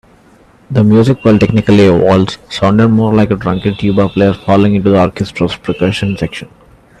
The 0.71 0.83
music, 0.83 1.23
while 1.23 1.37
technically 1.37 1.85
a 1.85 1.95
waltz, 1.95 2.39
sounded 2.49 2.87
more 2.87 3.13
like 3.13 3.29
a 3.29 3.35
drunken 3.35 3.75
tuba 3.75 4.09
player 4.09 4.33
falling 4.33 4.73
into 4.73 4.89
the 4.89 4.99
orchestra's 4.99 5.55
percussion 5.55 6.17
section. 6.17 6.49